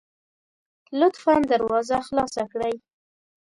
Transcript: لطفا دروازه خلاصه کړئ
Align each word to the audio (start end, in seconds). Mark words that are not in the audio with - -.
لطفا 0.99 1.35
دروازه 1.51 1.97
خلاصه 2.07 2.43
کړئ 2.51 2.73